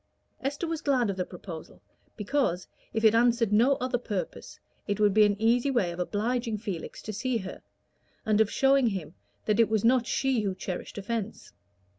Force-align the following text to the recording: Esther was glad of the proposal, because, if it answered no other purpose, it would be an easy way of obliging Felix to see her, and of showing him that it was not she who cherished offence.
Esther 0.41 0.65
was 0.65 0.81
glad 0.81 1.11
of 1.11 1.15
the 1.15 1.23
proposal, 1.27 1.79
because, 2.17 2.67
if 2.91 3.03
it 3.03 3.13
answered 3.13 3.53
no 3.53 3.75
other 3.75 3.99
purpose, 3.99 4.59
it 4.87 4.99
would 4.99 5.13
be 5.13 5.25
an 5.25 5.39
easy 5.39 5.69
way 5.69 5.91
of 5.91 5.99
obliging 5.99 6.57
Felix 6.57 7.03
to 7.03 7.13
see 7.13 7.37
her, 7.37 7.61
and 8.25 8.41
of 8.41 8.49
showing 8.49 8.87
him 8.87 9.13
that 9.45 9.59
it 9.59 9.69
was 9.69 9.85
not 9.85 10.07
she 10.07 10.41
who 10.41 10.55
cherished 10.55 10.97
offence. 10.97 11.53